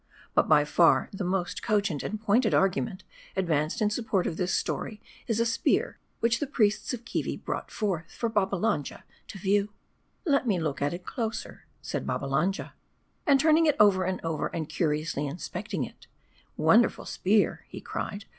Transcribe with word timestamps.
But 0.33 0.49
by 0.49 0.65
far 0.65 1.11
the 1.13 1.23
most 1.23 1.61
cogent, 1.61 2.01
and 2.01 2.19
pointed 2.19 2.55
argument 2.55 3.03
advanced 3.35 3.83
in 3.83 3.91
sup 3.91 4.07
port 4.07 4.25
of 4.25 4.35
this 4.35 4.51
story, 4.51 4.99
is 5.27 5.39
a 5.39 5.45
spear 5.45 5.99
which 6.21 6.39
the 6.39 6.47
priests 6.47 6.91
of 6.91 7.05
Keevi 7.05 7.35
brought 7.37 7.69
forth, 7.69 8.09
for 8.11 8.27
Babbalanja 8.27 9.03
to 9.27 9.37
view." 9.37 9.69
Let 10.25 10.47
me 10.47 10.59
look 10.59 10.81
at 10.81 10.95
it 10.95 11.05
closer," 11.05 11.67
said 11.83 12.07
Babbalanja. 12.07 12.73
And 13.27 13.39
turning 13.39 13.67
it 13.67 13.75
over 13.79 14.03
and 14.03 14.19
over 14.25 14.47
and 14.47 14.67
curiously 14.67 15.27
inspecting 15.27 15.83
it," 15.83 16.07
Wonderful 16.67 17.05
spear," 17.05 17.65
he 17.69 17.79
cried. 17.79 18.25